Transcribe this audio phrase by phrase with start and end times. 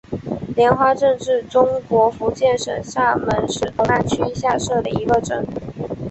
[0.55, 5.45] 莲花镇是中国福建省厦门市同安区下辖的一个镇。